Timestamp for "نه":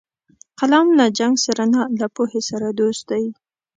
1.73-1.81